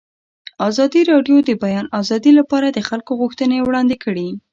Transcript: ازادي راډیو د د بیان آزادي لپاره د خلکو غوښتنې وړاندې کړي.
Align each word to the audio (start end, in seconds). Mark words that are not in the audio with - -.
ازادي 0.69 1.01
راډیو 1.11 1.37
د 1.43 1.45
د 1.49 1.51
بیان 1.63 1.85
آزادي 2.01 2.31
لپاره 2.39 2.67
د 2.71 2.79
خلکو 2.89 3.11
غوښتنې 3.21 3.57
وړاندې 3.61 3.95
کړي. 4.03 4.29